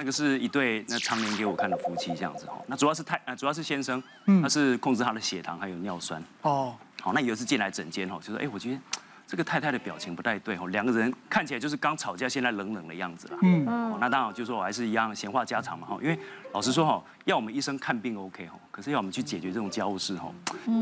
[0.00, 2.54] 那个是一对那常年给我看的夫妻这样子哈。
[2.66, 4.02] 那主要是太呃主要是先生，
[4.40, 6.22] 他是控制他的血糖还有尿酸。
[6.40, 6.74] 哦。
[7.02, 8.78] 好，那有一次进来诊间哈，就说哎，我觉得
[9.26, 13.38] 这个太太的表情不太对哦，两个人看起来就是刚吵架，现在冷冷的样子了。
[13.42, 13.98] 嗯嗯。
[14.00, 16.18] 那当然就说我还是一样闲话家常嘛哈，因为
[16.52, 20.32] 老实说哈，要我们医生看病 OK 哈，可是要我们去解决这种家务事哈，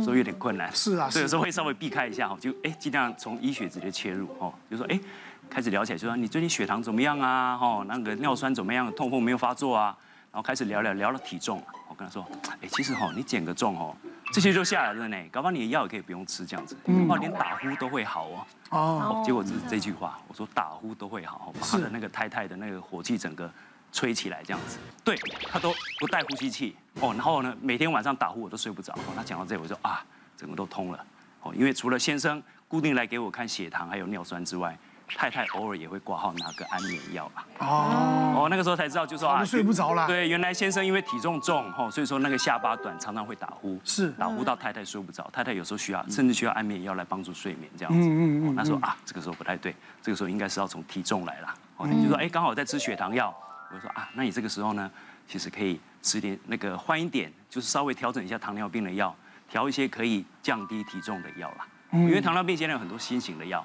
[0.05, 0.73] 所以有点困难。
[0.73, 1.11] 是啊。
[1.11, 5.01] 所以有时候会稍微避开一下哈，就哎尽量从医学直接切入哈，就说哎。
[5.49, 7.57] 开始聊起来，就说你最近血糖怎么样啊？
[7.57, 8.93] 吼，那个尿酸怎么样？
[8.93, 9.97] 痛风没有发作啊？
[10.31, 12.25] 然后开始聊聊聊了体重，我跟他说，
[12.61, 13.97] 哎，其实哈，你减个重哦，
[14.33, 15.17] 这些就下来了呢。
[15.33, 18.47] 搞不好你的药也可以不用吃这样子，搞不好连打呼都会好哦。
[18.71, 19.23] 哦。
[19.25, 23.51] 结果是这句话，我说打呼都会好，把他的那个太太的那个火气整个
[23.91, 24.79] 吹起来这样子。
[25.03, 25.17] 对，
[25.51, 28.97] 他都不带呼吸器哦，然后呢，每天晚上打呼我都睡不着。
[29.17, 30.05] 他讲到这，我就啊，
[30.37, 31.05] 整个都通了。
[31.41, 34.79] 哦，因为除了先生固定来给我看血糖还有尿酸之外。
[35.17, 37.47] 太太偶尔也会挂号拿个安眠药吧。
[37.61, 40.07] 哦哦，那个时候才知道，就说啊，睡不着了。
[40.07, 43.81] 对，原来先生因为体重重，吼，所以说那个下巴短，常常会打呼。
[43.85, 44.11] 是。
[44.13, 48.09] 打呼到太太睡不着，太太有时候需要，甚至需要安眠药来帮助睡眠这样子。
[48.09, 48.55] 嗯嗯嗯。
[48.55, 51.55] 那时候啊，这个时候不太对，这个时候应该是要从体重来了。
[51.79, 53.35] 哦，你就说，哎，刚好在吃血糖药，
[53.71, 54.91] 我就说啊，那你这个时候呢，
[55.27, 59.15] 其实可以吃点那个换一点，就是稍微调整一下糖尿病的药，
[59.49, 61.67] 调一些可以降低体重的药啦。
[61.93, 63.65] 因为糖尿病现在有很多新型的药。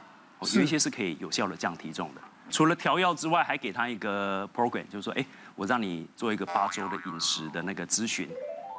[0.55, 8.27] 有一些是可以有效的降体重的，除了调药之外，还给他一个 program，就是说，哎，我让你做一个八周的饮食的那个咨询，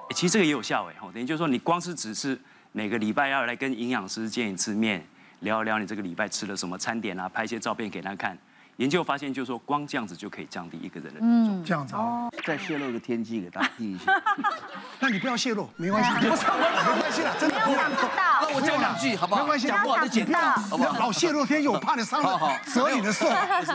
[0.09, 2.39] 哎，其实这个也有效哎，等于就是说，你光是只是
[2.73, 5.05] 每个礼拜要来跟营养师见一次面，
[5.41, 8.39] 聊一聊你这个礼拜吃了什么餐点啊，拍一些照片给他看。
[8.79, 11.61] 研究发现，就是说光这样子就可以降低一个人的体重。
[11.61, 12.29] 嗯，这样子哦。
[12.45, 14.13] 再泄露个天机给大家听一下。
[14.99, 16.11] 那你不要泄露，没关系。
[16.29, 17.89] 不是，没关系了，真的不要。
[17.89, 19.43] 那我讲两句好不好？
[19.43, 20.99] 没关系，讲不好就剪掉，好不好？
[20.99, 23.27] 老泄露天机，我怕你伤了折你的寿。
[23.27, 23.73] 不是，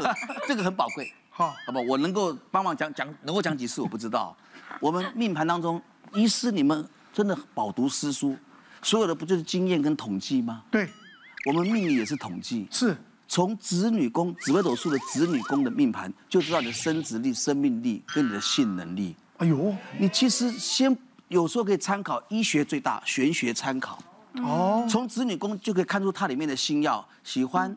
[0.48, 1.14] 这个很宝贵。
[1.30, 1.86] 好，好不好？
[1.88, 4.36] 我能够帮忙讲讲，能够讲几次我不知道。
[4.82, 5.82] 我们命盘当中，
[6.14, 8.36] 医师你们真的饱读诗书，
[8.82, 10.64] 所有的不就是经验跟统计吗？
[10.70, 10.90] 对。
[11.46, 12.68] 我们命理也是统计。
[12.70, 12.98] 是。
[13.30, 19.16] 从子女宫紫微斗数的子女宫的命盘，就知道你的生殖力、生命力跟你的性能力。
[19.38, 20.98] 哎呦，你其实先
[21.28, 24.00] 有时候可以参考医学最大，玄学参考。
[24.42, 27.76] 哦，从子女宫就可以看出它里面的星曜，喜欢，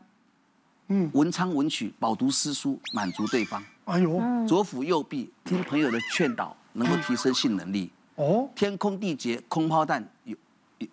[0.87, 3.63] 嗯，文昌文曲，饱读诗书，满足对方。
[3.85, 7.91] 哎呦，左辅右弼，听朋友的劝导，能够提升性能力。
[8.15, 10.35] 哦，天空地劫，空抛弹，有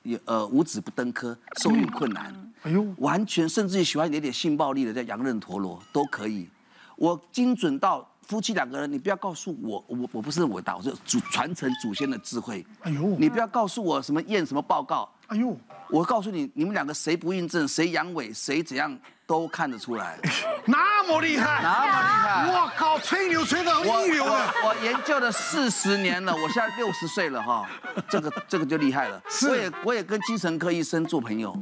[0.02, 2.49] 有呃五子不登科，受孕困难。
[2.62, 6.48] 哎呦，完全甚至于喜欢一点点性暴力的，叫羊刃陀螺都可以。
[6.96, 12.64] 我精准到夫妻两个人，你不要告诉我，我我不是伟大，我是祖传承祖先的智慧。
[12.82, 15.10] 哎呦，你不要告诉我什么验什么报告。
[15.28, 15.56] 哎呦，
[15.88, 18.94] 我告诉你，你们两个谁不孕症，谁阳痿，谁怎样
[19.26, 20.18] 都看得出来。
[20.66, 22.46] 那么厉害，那么厉害！
[22.52, 24.52] 我靠，吹牛吹得很一流啊！
[24.66, 27.66] 我研究了四十年了，我现在六十岁了哈，
[28.10, 29.22] 这个这个就厉害了。
[29.48, 31.56] 我也我也跟精神科医生做朋友。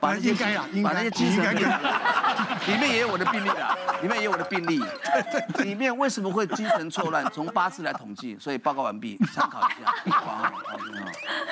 [0.00, 1.66] 把那些该啊，把那些精神病，
[2.68, 4.80] 里面也有我的病例啊，里面也有我的病例。
[5.58, 7.24] 里面为什么会精神错乱？
[7.32, 10.16] 从八字来统计，所以报告完毕，参考一下。
[10.16, 10.52] 好，好，好，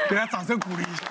[0.09, 1.03] 给他掌声鼓励一下。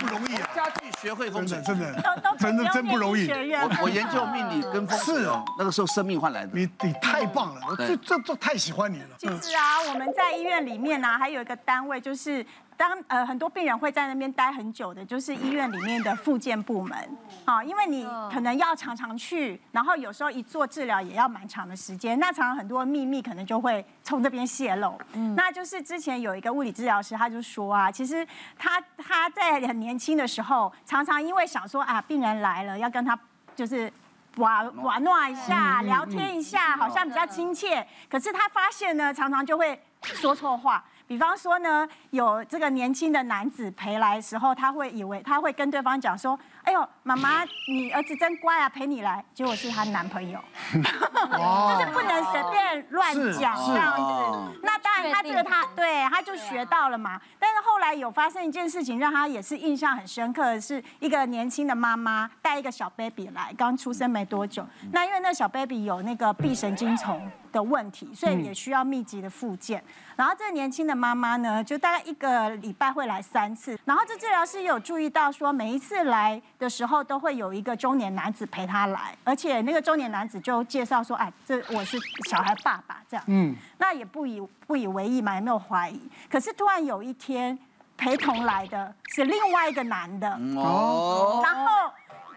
[0.00, 2.02] 不容易啊，家具学会风水，真的，
[2.38, 3.30] 真的真不容易。
[3.30, 6.50] 我我研究命理跟风水，是哦，那个时候生命换来的。
[6.52, 9.08] 你你太棒了，我这这这太喜欢你了。
[9.16, 12.44] 其实啊，我们在医院里面呢，还有一个单位就是。
[12.76, 25.00] 当呃很多病人会在那边待很久的，就是医院里面的复健部门，啊，因为你可能要常常去，然后有时候一做治疗也要蛮长的时间，那常常很多秘密可能就会从这边泄露。
[25.12, 28.26] 嗯，那就是之前有一个物理治疗师，他就说啊，其实
[28.58, 33.18] 他他在很年轻的时候，常常因为想说啊，病人来了要跟他
[33.54, 33.92] 就是
[34.36, 40.84] 玩玩闹一下，聊天一下，好像比较亲切，可是他发现呢，常常就会说错话。
[41.06, 50.38] 比方说呢，有这个年轻的男子陪来的时候，他会以为他会跟对方讲说：“哎呦，妈妈，你儿子真乖啊，陪你来。”结果是她男朋友，
[50.72, 54.58] 就是不能随便乱讲这样子。
[54.62, 57.20] 那当然，他这个他对他就学到了嘛。
[57.38, 64.66] 但是后来有发生一件事情，让他也是印象很深刻的是，一个年轻的妈妈带一个小 baby 来，刚出生没多久。
[64.92, 69.84] 那因为那小 baby 有那个臂神经丛的问题，所以也需要密集的复健。
[70.16, 73.78] 然后这个年轻的妈妈呢，就大概一个礼拜会来三次。
[73.84, 81.98] 然后这治疗师有注意到说，每一次来的时候都会有一个中年男子陪他来，而且那个中年男子就介绍说：“哎，这我是
[82.30, 86.00] 小孩爸爸。”这样，嗯，那也不以不以为意嘛，也没有怀疑。
[86.30, 87.56] 可是突然有一天，
[87.98, 91.92] 陪同来的是另外一个男的，哦，然后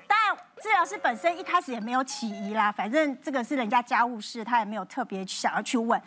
[0.05, 0.17] 但
[0.61, 5.99] 治疗师本身一开始也没有起疑啦，反正这个是人家家务事，他也没有特别想要去问。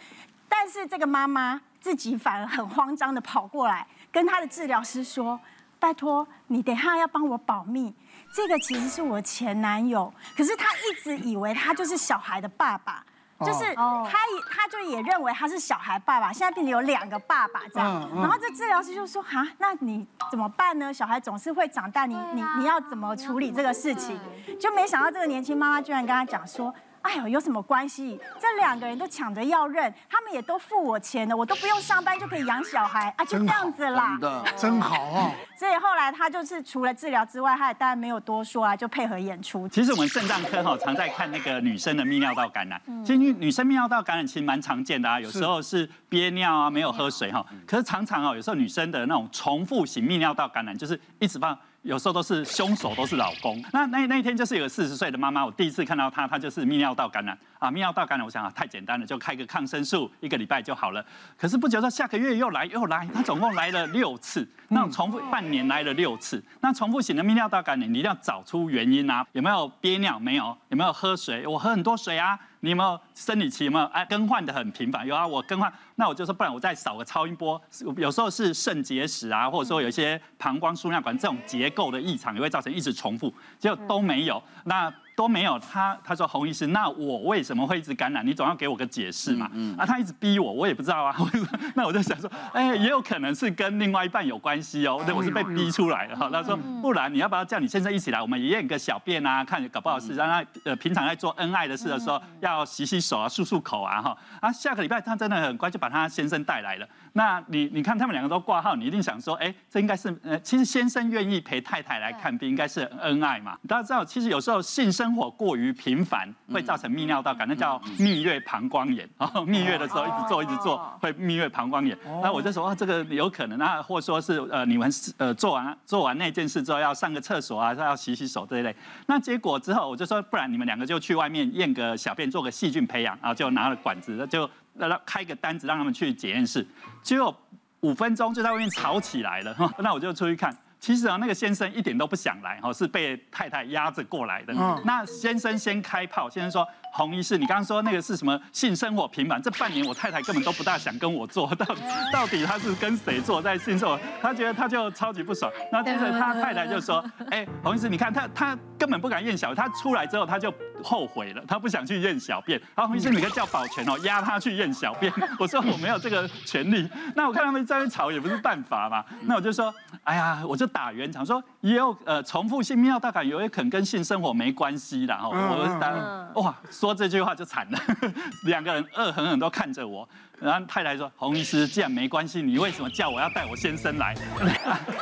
[0.47, 5.41] 但是这个妈妈自己反而很慌张的跑过来，跟她的治疗师说
[5.79, 7.95] ：“拜托你等下要帮我保密，
[8.33, 13.05] 这个其实是我前男友，可是他一直以为他就是小孩的爸爸。”
[13.43, 18.07] 就是他也，他就也认为他是小孩爸爸，现在变成有两个爸爸这样。
[18.15, 20.93] 然后这治疗师就说：哈，那你怎么办呢？
[20.93, 24.21] 小孩总是会长大，你你你要怎么处理这个事情？
[24.61, 26.75] 就没想到这个年轻妈妈居然跟他讲说。
[27.03, 28.21] 哎呦，有什么关系？
[28.39, 34.11] 这两个人都抢着要认，他们也都付我钱了，我都不用上班就可以养小孩啊，就这样子啦。
[34.11, 35.33] 真的，真好啊！
[35.59, 39.67] 所以后来他就是除了治疗之外，他也当然没有多说啊，就配合演出。
[39.69, 51.59] 其实我们肾脏科哈常在看那个女生的泌尿道感染，其实女女生泌尿道感染其实蛮常见的啊，有时候是憋尿啊，没有喝水哈，可是常常哦，有时候女生的那种重复型泌尿道感染，就是一直放。
[51.83, 53.63] 有时候都是凶手都是老公。
[53.73, 61.05] 那那那一天就是有四十岁的妈妈，我第一次看到她，她就是泌尿道感染啊，泌尿道感染，我想啊太简单了，就开个抗生素，一个礼拜就好了。
[61.39, 66.43] 可是不久之后下个月又来又来，她总共来了六次，那重复半年来了六次。
[66.61, 70.19] 那重复型的泌尿道感染，你一定要找出原因啊，有没有憋尿？
[70.19, 71.47] 没有，有没有喝水？
[71.47, 72.39] 我喝很多水啊。
[72.61, 75.07] 你有没有生理期有没有哎更换的很频繁？
[75.07, 77.61] 有啊，我更换，那我就说不然我再扫个超音波，
[77.97, 84.43] 有时候是肾结石啊，或者说有一些膀胱输尿管这种结构的异常也会造成一直重复，结果都没有。
[84.65, 88.27] 那都没有，他他说洪医师，那我为什么会一直感染？
[88.27, 89.51] 你总要给我个解释嘛。
[89.53, 89.77] 嗯。
[89.77, 91.15] 啊，他一直逼我，我也不知道啊。
[91.77, 95.03] 那我就想说，哎，也有可能是跟另外一半有关系哦。
[95.05, 96.31] 对，我是被逼出来的哈。
[96.33, 104.17] 他说，不然你要不要叫你先生一起来，我们也验个小便啊，看搞不好是让他呃平常在做恩爱的事的时候要洗洗手啊、漱漱口啊哈。
[104.41, 106.89] 啊，下个礼拜他真的很乖，就把他先生带来了。
[107.13, 113.59] 那你你看他们两个都挂号，你一定想说，哎，这应该是呃，其实先生愿意陪太太来看病，应该是恩爱嘛。
[113.69, 119.09] 大家知道，其实有时候性生活过于频繁会造成泌尿道感染，那叫蜜月膀胱炎。
[119.19, 121.97] 然 后蜜月的时候一直做一直做，会蜜月膀胱炎。
[122.23, 128.75] 那我就说，啊，这个有可能，啊或者说是呃，你们呃做完做完那件事之后要上个厕所啊，要洗洗手这一类。
[129.07, 134.49] 那结果之后我就说，不然你们两个就去外面验个小便，做个细菌培养，然后就拿了管子，就。
[134.77, 136.67] 让开个单子让他们去检验室，
[137.03, 137.37] 结果
[137.81, 139.55] 五分钟就在外面吵起来了。
[139.79, 144.55] 那我就出去看，其实啊，那个先生一点都不想来，哈，是被太太压着过来的。
[144.85, 146.67] 那先生先开炮，先生说。
[146.93, 149.41] 洪医师，你刚刚说那个是什么性生活频繁？
[149.41, 151.83] 这半年我太太根本都不大想跟我做，到底
[152.13, 153.97] 到底他是跟谁做在性生活？
[154.21, 155.49] 他觉得他就超级不爽。
[155.71, 157.01] 然后接着他太太就说
[157.31, 162.61] ：“哎，洪医师，你看他他根本不敢验小，他出来之后他就后悔了，他不想去验小便。
[162.75, 165.13] 然后洪医师，你可以叫保全哦，压他去验小便。
[165.39, 166.89] 我说我没有这个权利。
[167.15, 169.05] 那我看他们在那吵也不是办法嘛。
[169.23, 169.75] 那我就说，
[170.05, 175.29] 哎呀，我就打圆场说，也有呃重复性泌尿道感染，有可能跟性生活没关系的哈。
[175.29, 177.79] 我是当哇。”说这句话就惨了，
[178.47, 184.15] 两个人恶狠狠都看着我，然后太太说：“洪医师，既然没关系，你为什么叫我要带我先生来？”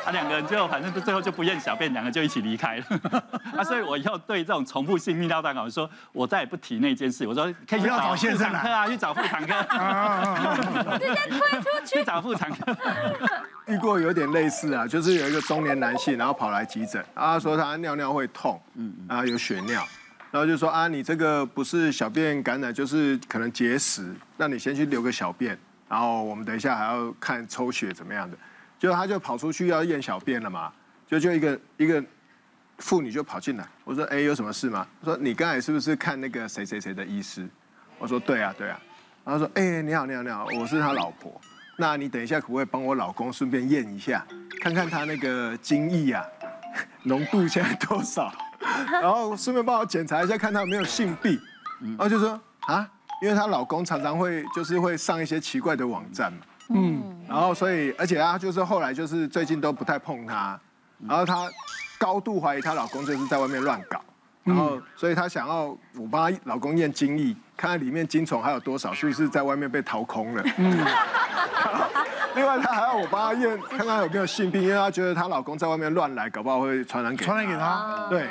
[0.04, 2.84] 他 两个人就反正就最后就不验小便，两个就一起离开了。
[3.56, 7.26] 啊，所以我以后对这种重复性泌尿道感染，我说我再也不提那件事。
[7.26, 9.54] 我说可以去找妇产科啊，去找妇产科。
[10.98, 11.86] 直接推出去。
[11.98, 12.76] 去找妇产科。
[13.66, 19.86] 遇过有点类似啊，就是有一个中年男性，然后跑来急诊，然后他说他尿尿会痛，嗯，然后有血尿。
[20.30, 24.14] 然后就说啊，你这个不是小便感染，就是可能结石。
[24.36, 25.58] 那你先去留个小便，
[25.88, 28.37] 然后我们等一下还要看抽血怎么样的。
[28.78, 30.72] 就他就跑出去要验小便了嘛，
[31.06, 32.02] 就就一个一个
[32.78, 34.87] 妇女就跑进来，我说哎，有什么事吗？
[35.04, 37.49] 说你刚才是不是看那个谁谁谁的医师？
[37.99, 38.80] 我说对啊对啊。
[39.25, 41.40] 然后说哎，你好你好你好，我是他老婆。
[41.76, 44.26] 那你等一下可不可以帮我老公顺便验一下，
[44.61, 46.25] 看看他那个精液啊
[47.02, 48.32] 浓度现在多少？
[48.90, 51.40] 然后顺便帮我检查一下，看他有没有性病。
[51.80, 52.88] 然后就说啊，
[53.23, 56.38] 因为她老公常常会就是会上一些奇怪的网站嘛。
[56.70, 57.25] 嗯。
[57.28, 60.58] 然后所以，而且她就是后来就是最近都不太碰她。
[61.07, 61.49] 然后她
[61.99, 64.00] 高度怀疑她老公就是在外面乱搞。
[64.45, 70.43] 然后所以她想要我帮她老公验精液，看看里面精虫还有多少，是不是在外面被掏空了。
[70.57, 70.87] 嗯。
[72.37, 78.07] 另外，她还要我帮她验，看看有没有性病，因为她觉得她老公在外面乱来，搞不好会传染给传染给她。
[78.09, 78.28] 对。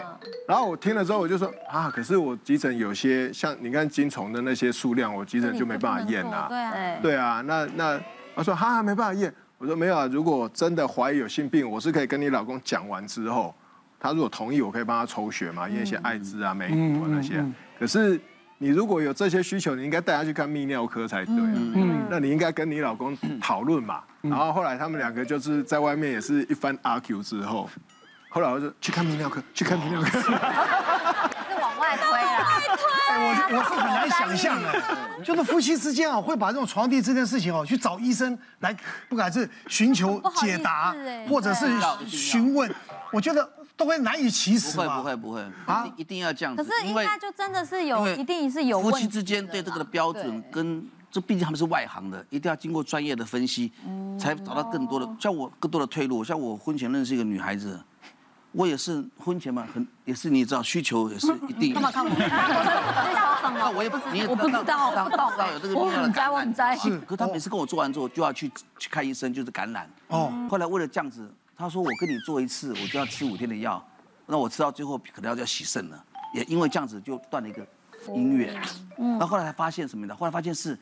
[0.48, 6.46] 然后我听了之后，我就说啊，可是我急诊有些像你看精虫的那些数量，我急诊就没办法验啊。
[6.48, 7.00] 对啊。
[7.02, 8.00] 对啊，那那
[8.34, 13.54] 我说哈没办法验，我说没有啊，如果真的怀疑有性病，我是可以跟你老公讲完之后，
[14.00, 17.44] 他如果同意，我可以帮他抽血嘛，验一些艾滋啊、梅毒啊那些。
[17.80, 18.20] 可是
[18.60, 21.54] 你如果有这些需求，你应该带他去看泌尿科才对啊。
[21.76, 22.06] 嗯。
[22.10, 24.04] 那你应该跟你老公讨论嘛。
[24.22, 27.68] 然后后来他们两个就是在外面也是一番 argue 之后。
[28.30, 30.10] 后来我就去看泌尿科，去看泌尿科。
[33.20, 34.82] 我我是很难想象 的，
[35.24, 38.76] 就是夫妻之间啊，会把这种床垫这件事情哦，去找医生来，
[39.10, 40.96] 不管是寻求解答，
[41.30, 41.66] 或者是
[42.08, 42.74] 询问，
[43.12, 44.76] 我觉得都会难以启齿。
[44.76, 46.64] 不会不会不会啊，一定要这样子。
[46.64, 50.88] 可是应该就真的是有，一定是有夫妻之间对这个的标准跟。
[51.10, 53.72] 这毕竟他们是外行的，一定要经过专业的分析，
[54.20, 56.22] 才找到更多的像我更多的退路。
[56.22, 57.80] 像我婚前认识一个女孩子，
[58.52, 61.74] 我也是婚前嘛，很也是你知道需求也是 一定。
[61.74, 62.12] 干嘛看我？
[63.54, 66.78] 那我也不，你也我不知道，不知道有这个泌尿感染。
[66.78, 69.90] 是，可是他每次跟我做完之后就要去去看医生，就是感染。
[70.08, 70.32] 哦。
[70.50, 73.86] 后来为了这样子，他说我跟你做一次，我就要吃五天的药，
[74.26, 76.04] 那我吃到最后可能要要洗肾了。
[76.34, 77.66] 也因为这样子就断了一个
[78.08, 78.62] 姻缘。
[78.98, 79.18] 嗯。
[79.18, 80.16] 那后来才发现什么呢？
[80.16, 80.78] 后来发现是。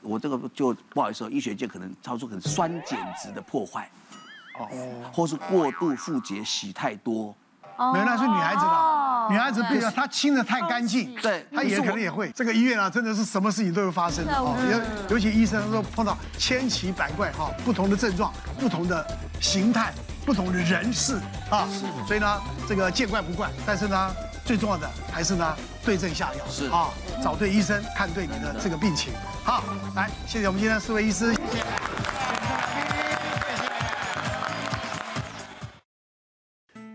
[0.00, 3.90] 我这个就不好意思，医学界可能超出可能酸碱值的破坏，
[4.58, 4.68] 哦，
[5.12, 7.34] 或是过度复洁洗太多，
[7.94, 12.30] 原来是女孩子的，女孩子比较她清的太干净，对，她也可能也会。
[12.32, 14.56] 这个医院啊，真的是什么事情都会发生的哦，
[15.08, 19.06] 尤尤其医生说碰到千奇百怪哈，不同的症状、不同的
[19.40, 19.92] 形态、
[20.26, 21.16] 不同的人士
[21.50, 21.68] 啊，
[22.06, 24.10] 所以呢，这个见怪不怪，但是呢，
[24.44, 26.66] 最重要的还是呢，对症下药，是。
[26.70, 26.88] 啊，
[27.22, 29.12] 找对医生，看对你的这个病情。
[29.44, 29.62] 好，
[29.94, 31.32] 来，谢谢我们今天四位医师。
[31.32, 32.17] 谢谢。